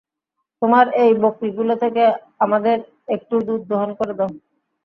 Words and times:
তোমার 0.61 0.85
এই 1.03 1.11
বকরীগুলো 1.21 1.73
থেকে 1.83 2.03
আমাদের 2.39 2.77
একটু 3.15 3.35
দুধ 3.47 3.61
দোহন 3.69 3.89
করে 3.99 4.13
দাও। 4.19 4.31